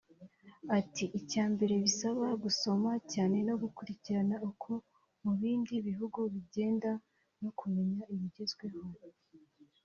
[0.77, 4.71] Ati “Icya mbere bisaba gusoma cyane no gukurikirana uko
[5.23, 6.91] mu bindi bihugu bigenda
[7.41, 8.81] no kumenya ibigezweho